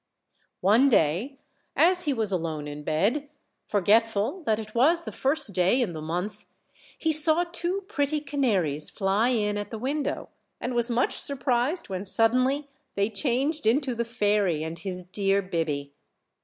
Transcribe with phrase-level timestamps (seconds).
[0.61, 1.37] 105 One day,
[1.75, 3.29] as he was alone in bed,
[3.67, 6.47] forgetful that it was the first day in the month,
[7.05, 10.29] lie saw two pretty canaries fly in at the window,
[10.59, 15.39] and was much surprised when sud denly they changed into the fairy and his dear
[15.43, 15.91] Biby.